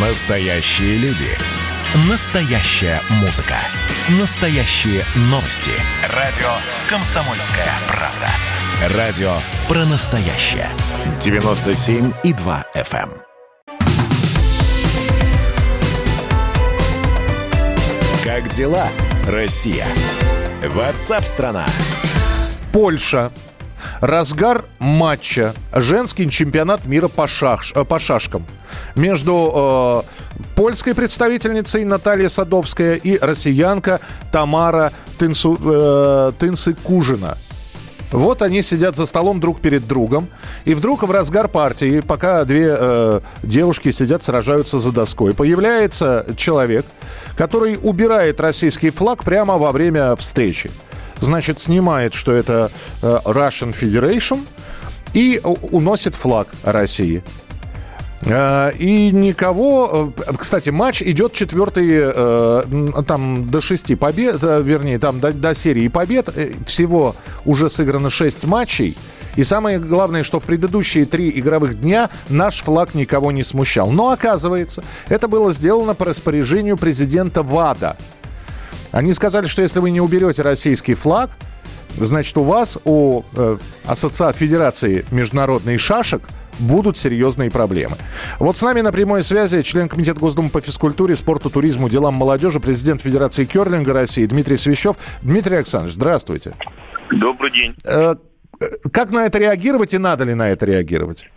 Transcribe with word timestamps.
Настоящие 0.00 0.96
люди. 0.98 1.26
Настоящая 2.08 3.00
музыка. 3.20 3.56
Настоящие 4.20 5.02
новости. 5.22 5.72
Радио 6.14 6.46
«Комсомольская 6.88 7.66
правда». 7.88 8.96
Радио 8.96 9.32
про 9.66 9.84
настоящее. 9.86 10.68
97,2 11.18 12.64
FM. 12.76 13.10
эм. 13.10 13.22
Как 18.22 18.48
дела, 18.50 18.86
Россия? 19.26 19.86
Ватсап-страна! 20.62 21.64
Польша. 22.72 23.32
Разгар 24.00 24.64
матча. 24.78 25.54
Женский 25.74 26.30
чемпионат 26.30 26.84
мира 26.84 27.08
по, 27.08 27.26
шаш, 27.26 27.72
э, 27.74 27.84
по 27.84 27.98
шашкам. 27.98 28.46
Между 28.94 30.04
э, 30.04 30.42
польской 30.54 30.94
представительницей 30.94 31.84
Наталья 31.84 32.28
Садовская 32.28 32.96
и 32.96 33.18
россиянка 33.18 34.00
Тамара 34.32 34.92
Тынсу, 35.18 35.58
э, 35.60 36.32
Тынсы-Кужина. 36.38 37.36
Вот 38.10 38.40
они 38.40 38.62
сидят 38.62 38.96
за 38.96 39.04
столом 39.04 39.38
друг 39.38 39.60
перед 39.60 39.86
другом, 39.86 40.28
и 40.64 40.74
вдруг 40.74 41.02
в 41.02 41.10
разгар 41.10 41.46
партии, 41.46 42.00
пока 42.00 42.44
две 42.44 42.74
э, 42.78 43.20
девушки 43.42 43.90
сидят, 43.90 44.22
сражаются 44.22 44.78
за 44.78 44.92
доской, 44.92 45.34
появляется 45.34 46.26
человек, 46.36 46.86
который 47.36 47.78
убирает 47.82 48.40
российский 48.40 48.90
флаг 48.90 49.24
прямо 49.24 49.58
во 49.58 49.72
время 49.72 50.16
встречи. 50.16 50.70
Значит, 51.20 51.60
снимает, 51.60 52.14
что 52.14 52.32
это 52.32 52.70
э, 53.02 53.18
Russian 53.24 53.74
Federation, 53.78 54.40
и 55.12 55.40
уносит 55.44 56.14
флаг 56.14 56.48
России. 56.64 57.22
Э, 58.28 58.72
И 58.78 59.10
никого... 59.10 60.12
э, 60.16 60.32
Кстати, 60.36 60.70
матч 60.70 61.02
идет 61.02 61.32
четвертый, 61.32 61.88
э, 61.90 63.02
там 63.06 63.50
до 63.50 63.60
шести 63.60 63.94
побед, 63.94 64.42
вернее, 64.42 64.98
там 64.98 65.20
до, 65.20 65.32
до 65.32 65.54
серии 65.54 65.88
побед. 65.88 66.28
Всего 66.66 67.16
уже 67.44 67.68
сыграно 67.70 68.10
шесть 68.10 68.44
матчей. 68.44 68.96
И 69.36 69.44
самое 69.44 69.78
главное, 69.78 70.24
что 70.24 70.40
в 70.40 70.44
предыдущие 70.44 71.04
три 71.06 71.30
игровых 71.30 71.80
дня 71.80 72.10
наш 72.28 72.60
флаг 72.60 72.94
никого 72.94 73.30
не 73.32 73.44
смущал. 73.44 73.90
Но 73.90 74.10
оказывается, 74.10 74.82
это 75.08 75.28
было 75.28 75.52
сделано 75.52 75.94
по 75.94 76.04
распоряжению 76.04 76.76
президента 76.76 77.42
ВАДА. 77.42 77.96
Они 78.90 79.12
сказали, 79.12 79.46
что 79.46 79.62
если 79.62 79.78
вы 79.78 79.90
не 79.90 80.00
уберете 80.00 80.42
российский 80.42 80.94
флаг, 80.94 81.30
значит, 81.96 82.36
у 82.36 82.42
вас, 82.42 82.78
у 82.84 83.22
э, 83.36 83.58
Ассоциации 83.86 84.38
Федерации 84.38 85.04
международных 85.10 85.80
шашек, 85.80 86.22
будут 86.58 86.96
серьезные 86.96 87.50
проблемы. 87.50 87.96
Вот 88.38 88.56
с 88.56 88.62
нами 88.62 88.80
на 88.80 88.92
прямой 88.92 89.22
связи 89.22 89.62
член 89.62 89.88
Комитета 89.88 90.20
Госдумы 90.20 90.50
по 90.50 90.60
физкультуре, 90.60 91.16
спорту, 91.16 91.50
туризму, 91.50 91.88
делам 91.88 92.14
молодежи, 92.14 92.60
президент 92.60 93.02
Федерации 93.02 93.44
керлинга 93.44 93.92
России 93.92 94.26
Дмитрий 94.26 94.56
Свящев. 94.56 94.96
Дмитрий 95.22 95.56
Александрович, 95.56 95.94
здравствуйте. 95.94 96.52
Добрый 97.10 97.50
день. 97.50 97.74
Э, 97.84 98.14
э, 98.60 98.64
как 98.92 99.10
на 99.10 99.26
это 99.26 99.38
реагировать 99.38 99.94
и 99.94 99.98
надо 99.98 100.24
ли 100.24 100.34
на 100.34 100.50
это 100.50 100.66
реагировать? 100.66 101.28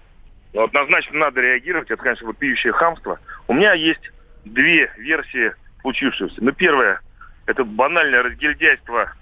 Ну, 0.53 0.63
Однозначно 0.63 1.17
надо 1.17 1.41
реагировать. 1.41 1.89
Это, 1.89 2.01
конечно, 2.01 2.27
вопиющее 2.27 2.73
хамство. 2.73 3.19
У 3.47 3.53
меня 3.53 3.73
есть 3.73 4.01
две 4.45 4.91
версии 4.97 5.53
случившегося. 5.81 6.35
Ну, 6.41 6.51
первое, 6.51 6.99
это 7.45 7.63
банальное 7.63 8.23
разгильдяйство 8.23 9.13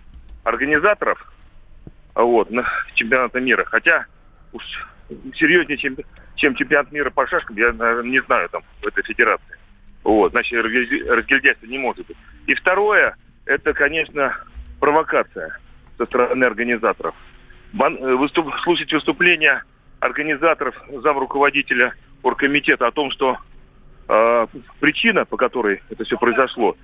организаторов 0.44 1.32
вот, 2.16 2.50
на 2.50 2.66
чемпионата 2.96 3.40
мира. 3.40 3.66
Хотя 3.66 4.06
уж 4.52 4.64
серьезнее, 5.36 5.78
чем, 5.78 5.98
чем 6.36 6.56
чемпионат 6.56 6.92
мира 6.92 7.10
по 7.10 7.28
шашкам, 7.28 7.56
я, 7.58 7.72
наверное, 7.74 8.12
не 8.12 8.22
знаю 8.24 8.50
там 8.50 8.64
в 8.82 8.88
этой 8.88 9.04
федерации. 9.04 9.58
Вот, 10.04 10.32
значит, 10.32 10.64
разгильдя- 10.64 11.14
разгильдяйства 11.14 11.66
не 11.66 11.78
может 11.78 12.06
быть. 12.08 12.18
И 12.48 12.54
второе, 12.54 13.16
это, 13.46 13.74
конечно, 13.74 14.36
провокация 14.80 15.58
со 15.98 16.06
стороны 16.06 16.44
организаторов. 16.46 17.16
Э, 17.74 18.16
выступ- 18.16 18.58
слушать 18.64 18.92
выступления 18.94 19.64
организаторов, 20.00 20.76
замруководителя 21.04 21.94
оргкомитета 22.24 22.88
о 22.88 22.92
том, 22.92 23.12
что 23.12 23.38
э, 24.08 24.48
причина, 24.80 25.26
по 25.26 25.38
которой 25.38 25.84
это 25.90 26.04
все 26.04 26.18
произошло, 26.18 26.76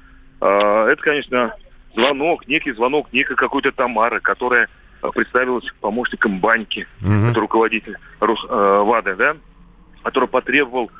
э, 0.42 0.46
это, 0.92 1.02
конечно, 1.02 1.56
звонок, 1.96 2.48
некий 2.48 2.72
звонок 2.74 3.12
некой 3.14 3.36
какой-то 3.36 3.72
Тамары, 3.72 4.20
которая 4.20 4.70
представилась 5.12 5.66
помощником 5.82 6.40
баньки, 6.40 6.88
это 7.30 7.40
руководитель 7.40 7.98
Рус- 8.20 8.46
э, 8.50 8.84
ВАДА, 8.84 9.16
да, 9.16 9.38
который 10.04 10.30
потребовал 10.30 10.92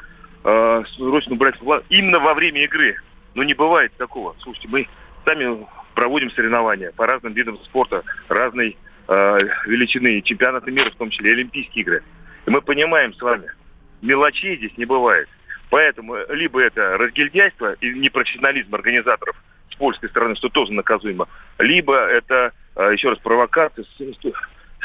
э, 0.44 0.84
срочно 0.96 1.34
убрать 1.34 1.58
флаг 1.58 1.84
именно 1.90 2.20
во 2.20 2.34
время 2.34 2.64
игры. 2.64 2.96
Но 3.34 3.44
не 3.44 3.54
бывает 3.54 3.92
такого. 3.98 4.36
Слушайте, 4.40 4.70
мы 4.70 4.88
сами 5.26 5.66
проводим 5.94 6.32
соревнования 6.32 6.92
по 6.96 7.06
разным 7.06 7.34
видам 7.34 7.58
спорта, 7.66 8.04
разной 8.30 8.78
э, 9.08 9.40
величины, 9.66 10.22
чемпионаты 10.22 10.72
мира 10.72 10.90
в 10.92 10.96
том 10.96 11.10
числе, 11.10 11.32
и 11.32 11.34
Олимпийские 11.34 11.82
игры. 11.84 12.04
И 12.46 12.50
мы 12.50 12.62
понимаем 12.62 13.14
с 13.14 13.22
вами, 13.22 13.52
мелочей 14.02 14.58
здесь 14.58 14.78
не 14.78 14.86
бывает. 14.86 15.28
Поэтому 15.70 16.16
либо 16.30 16.62
это 16.62 16.98
разгильдяйство 16.98 17.74
и 17.74 17.90
непрофессионализм 17.94 18.74
организаторов 18.76 19.36
с 19.72 19.76
польской 19.76 20.10
стороны, 20.10 20.36
что 20.36 20.50
тоже 20.50 20.72
наказуемо, 20.74 21.28
либо 21.60 21.98
это, 21.98 22.52
э, 22.76 22.92
еще 22.94 23.10
раз, 23.10 23.20
провокация 23.20 23.84
с, 23.84 23.88
с- 23.98 24.02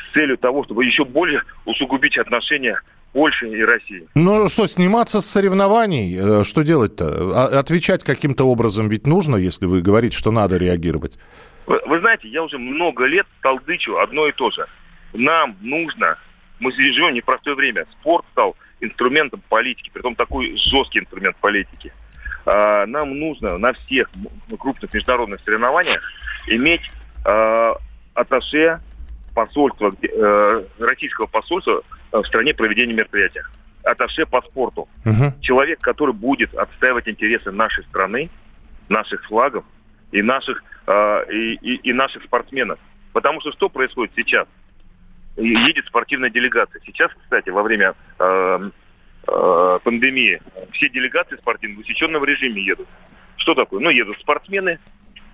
с 0.09 0.13
целью 0.13 0.37
того, 0.39 0.65
чтобы 0.65 0.85
еще 0.85 1.05
более 1.05 1.43
усугубить 1.65 2.19
отношения 2.19 2.81
Польши 3.13 3.49
и 3.49 3.63
России. 3.65 4.07
Ну 4.15 4.49
что, 4.49 4.67
сниматься 4.69 5.21
с 5.21 5.27
соревнований? 5.27 6.41
Э, 6.41 6.45
Что 6.45 6.63
делать-то? 6.63 7.31
А- 7.35 7.59
Отвечать 7.59 8.05
каким-то 8.05 8.45
образом 8.45 8.89
ведь 8.89 9.07
нужно, 9.07 9.37
если 9.37 9.67
вы 9.67 9.83
говорите, 9.83 10.17
что 10.17 10.31
надо 10.33 10.57
реагировать. 10.57 11.19
Вы, 11.67 11.79
вы 11.87 12.01
знаете, 12.01 12.29
я 12.29 12.43
уже 12.43 12.57
много 12.59 13.05
лет 13.05 13.27
толдычу 13.43 13.99
одно 13.99 14.27
и 14.29 14.33
то 14.33 14.51
же. 14.51 14.65
Нам 15.13 15.57
нужно, 15.61 16.19
мы 16.61 16.71
живем 16.73 17.11
в 17.11 17.15
непростое 17.15 17.55
время, 17.57 17.85
спорт 18.01 18.25
стал 18.33 18.57
инструментом 18.81 19.43
политики, 19.49 19.91
притом 19.93 20.15
такой 20.15 20.57
жесткий 20.57 21.01
инструмент 21.01 21.37
политики. 21.37 21.93
А, 22.47 22.87
нам 22.87 23.19
нужно 23.19 23.59
на 23.59 23.73
всех 23.75 24.11
крупных 24.59 24.93
международных 24.93 25.41
соревнованиях 25.45 26.01
иметь 26.47 26.83
а, 27.25 27.75
атташе 28.15 28.81
посольства, 29.35 29.95
э, 30.03 30.65
российского 30.81 31.27
посольства 31.27 31.83
э, 32.13 32.19
в 32.19 32.25
стране 32.27 32.53
проведения 32.53 32.93
мероприятия. 32.95 33.45
Атташе 33.85 34.27
по 34.27 34.43
спорту 34.43 34.89
Мгм. 35.05 35.41
человек, 35.41 35.81
который 35.81 36.13
будет 36.13 36.53
отстаивать 36.55 37.07
интересы 37.09 37.53
нашей 37.53 37.85
страны, 37.85 38.29
наших 38.89 39.25
флагов 39.27 39.65
и 40.11 40.21
наших 40.21 40.63
э, 40.87 41.25
и, 41.33 41.55
и- 41.63 41.91
и 41.91 41.93
наших 41.93 42.25
спортсменов. 42.25 42.79
Потому 43.13 43.41
что 43.41 43.53
что 43.53 43.69
происходит 43.69 44.13
сейчас? 44.17 44.49
Едет 45.41 45.87
спортивная 45.87 46.31
делегация. 46.31 46.81
Сейчас, 46.85 47.11
кстати, 47.23 47.49
во 47.49 47.63
время 47.63 47.95
э, 48.19 48.71
э, 49.27 49.79
пандемии 49.83 50.41
все 50.73 50.91
делегации 50.91 51.37
спортивные 51.37 51.79
в 51.79 51.81
усеченном 51.81 52.25
режиме 52.25 52.63
едут. 52.63 52.89
Что 53.37 53.55
такое? 53.55 53.81
Ну, 53.81 53.91
едут 53.91 54.19
спортсмены, 54.21 54.79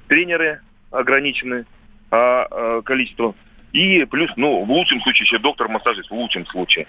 тренеры 0.06 0.60
ограничены 0.92 1.66
а, 2.10 2.46
а, 2.48 2.82
количеством. 2.82 3.34
И 3.72 4.04
плюс, 4.04 4.30
ну, 4.36 4.64
в 4.64 4.70
лучшем 4.70 5.00
случае 5.02 5.26
еще 5.26 5.38
доктор-массажист, 5.38 6.08
в 6.08 6.14
лучшем 6.14 6.46
случае. 6.46 6.86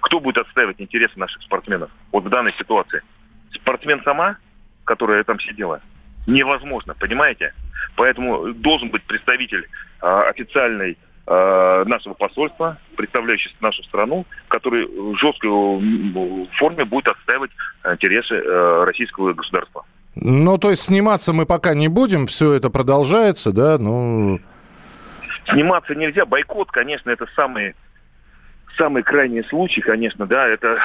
Кто 0.00 0.20
будет 0.20 0.38
отстаивать 0.38 0.80
интересы 0.80 1.18
наших 1.18 1.42
спортсменов 1.42 1.90
вот 2.12 2.24
в 2.24 2.28
данной 2.28 2.52
ситуации? 2.54 3.00
Спортсмен 3.52 4.02
сама, 4.02 4.36
которая 4.84 5.22
там 5.24 5.38
сидела? 5.40 5.80
Невозможно, 6.26 6.94
понимаете? 6.94 7.54
Поэтому 7.94 8.52
должен 8.52 8.90
быть 8.90 9.04
представитель 9.04 9.68
а, 10.00 10.28
официальной 10.28 10.98
нашего 11.30 12.14
посольства, 12.14 12.78
представляющий 12.96 13.54
нашу 13.60 13.82
страну, 13.84 14.24
который 14.48 14.86
в 14.86 15.14
жесткой 15.16 15.50
форме 16.58 16.86
будет 16.86 17.08
отстаивать 17.08 17.50
интересы 17.84 18.34
э, 18.36 18.84
российского 18.84 19.34
государства. 19.34 19.84
Ну, 20.14 20.56
то 20.56 20.70
есть 20.70 20.84
сниматься 20.84 21.34
мы 21.34 21.44
пока 21.44 21.74
не 21.74 21.88
будем, 21.88 22.26
все 22.28 22.54
это 22.54 22.70
продолжается, 22.70 23.52
да, 23.52 23.76
ну... 23.76 24.40
Сниматься 25.50 25.94
нельзя. 25.94 26.24
Бойкот, 26.24 26.70
конечно, 26.70 27.10
это 27.10 27.26
самый, 27.36 27.74
самый 28.78 29.02
крайний 29.02 29.44
случай, 29.44 29.82
конечно, 29.82 30.26
да. 30.26 30.48
Это, 30.48 30.78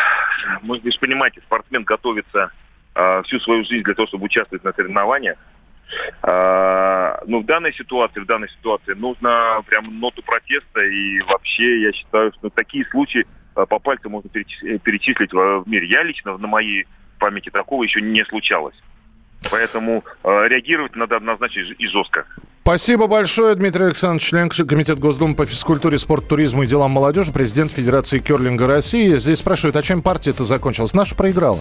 вы 0.62 0.76
же 0.84 1.00
понимаете, 1.00 1.40
спортсмен 1.46 1.84
готовится 1.84 2.52
всю 3.24 3.40
свою 3.40 3.64
жизнь 3.64 3.84
для 3.84 3.94
того, 3.94 4.08
чтобы 4.08 4.26
участвовать 4.26 4.66
на 4.66 4.74
соревнованиях. 4.74 5.38
А, 6.22 7.22
но 7.28 7.40
в 7.40 7.46
данной 7.46 7.74
ситуации, 7.74 8.20
в 8.20 8.26
данной 8.26 8.50
ситуации 8.50 8.94
нужно 8.94 9.62
прям 9.68 10.00
ноту 10.00 10.22
протеста 10.24 10.82
и 10.82 11.20
вообще 11.22 11.82
я 11.82 11.94
считаю, 11.94 12.32
что 12.34 12.50
такие 12.50 12.86
случаи 12.86 13.26
а, 13.56 13.66
по 13.66 13.80
пальцам 13.80 14.12
можно 14.12 14.30
перечис- 14.30 14.80
перечислить 14.80 15.34
в 15.34 15.64
в 15.64 15.68
мире. 15.68 15.88
Я 15.88 16.04
лично 16.04 16.38
на 16.38 16.48
моей 16.48 16.86
памяти 17.20 17.50
такого 17.50 17.84
еще 17.84 18.02
не 18.02 18.24
случалось. 18.26 18.76
Поэтому 19.52 20.04
а, 20.24 20.46
реагировать 20.48 20.96
надо 20.96 21.18
однозначно 21.18 21.60
и 21.60 21.88
жестко. 21.88 22.26
Спасибо 22.62 23.08
большое, 23.08 23.56
Дмитрий 23.56 23.86
Александрович, 23.86 24.24
член 24.24 24.50
Комитета 24.50 24.96
Госдумы 24.96 25.36
по 25.36 25.46
физкультуре, 25.46 25.98
спорту, 25.98 26.30
туризму 26.30 26.64
и 26.64 26.66
делам 26.66 26.92
молодежи, 26.92 27.34
президент 27.34 27.74
Федерации 27.74 28.20
керлинга 28.20 28.68
России. 28.68 29.18
Здесь 29.18 29.40
спрашивают, 29.40 29.76
а 29.76 29.82
чем 29.82 30.02
партия-то 30.02 30.46
закончилась? 30.46 30.94
Наша 30.94 31.14
проиграла. 31.14 31.60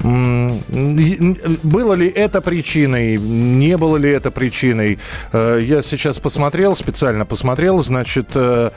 Было 0.00 1.94
ли 1.94 2.08
это 2.08 2.40
причиной, 2.40 3.16
не 3.18 3.76
было 3.76 3.96
ли 3.96 4.10
это 4.10 4.30
причиной? 4.30 4.98
Э, 5.32 5.60
я 5.60 5.82
сейчас 5.82 6.20
посмотрел, 6.20 6.76
специально 6.76 7.26
посмотрел, 7.26 7.82
значит, 7.82 8.30
э, 8.34 8.70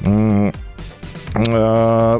э, 0.00 0.52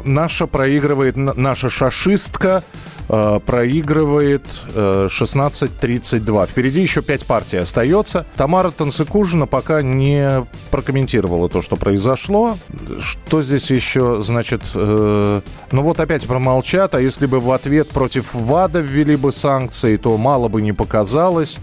наша 0.03 0.47
проигрывает, 0.47 1.15
наша 1.15 1.69
шашистка 1.69 2.63
проигрывает 3.07 4.45
16-32. 4.75 6.43
Э, 6.43 6.47
Впереди 6.47 6.81
еще 6.81 7.01
5 7.01 7.25
партий 7.25 7.57
остается. 7.57 8.25
Тамара 8.35 8.71
Танцикужина 8.71 9.45
пока 9.45 9.81
не 9.81 10.45
прокомментировала 10.73 11.49
то, 11.49 11.61
что 11.61 11.75
произошло. 11.75 12.57
Что 12.99 13.43
здесь 13.43 13.69
еще, 13.69 14.23
значит... 14.23 14.63
Э, 14.73 15.41
ну 15.71 15.81
вот 15.83 15.99
опять 15.99 16.25
промолчат, 16.25 16.95
а 16.95 16.99
если 16.99 17.27
бы 17.27 17.39
в 17.39 17.51
ответ 17.51 17.89
против 17.89 18.33
ВАДА 18.33 18.79
ввели 18.79 19.15
бы 19.15 19.31
санкции, 19.31 19.97
то 19.97 20.17
мало 20.17 20.47
бы 20.47 20.63
не 20.63 20.73
показалось. 20.73 21.59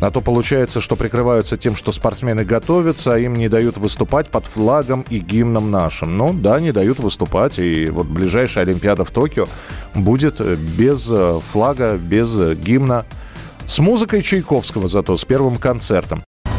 А 0.00 0.12
то 0.12 0.20
получается, 0.20 0.80
что 0.80 0.94
прикрываются 0.94 1.56
тем, 1.56 1.74
что 1.74 1.90
спортсмены 1.90 2.44
готовятся, 2.44 3.14
а 3.14 3.18
им 3.18 3.34
не 3.34 3.48
дают 3.48 3.76
выступать 3.76 4.28
под 4.28 4.46
флагом 4.46 5.04
и 5.10 5.18
гимном 5.18 5.72
нашим. 5.72 6.16
Ну 6.16 6.32
да, 6.32 6.60
не 6.60 6.70
дают 6.70 7.00
выступать. 7.00 7.58
И 7.58 7.90
вот 7.90 8.06
ближайшая 8.06 8.66
Олимпиада 8.66 9.04
в 9.04 9.10
Токио 9.10 9.48
будет 9.96 10.40
без 10.78 11.08
э, 11.10 11.40
флага, 11.50 11.96
без 11.96 12.38
гимна. 12.54 13.04
С 13.66 13.80
музыкой 13.80 14.22
Чайковского 14.22 14.88
зато, 14.88 15.16
с 15.16 15.24
первым 15.24 15.56
концертом. 15.56 16.22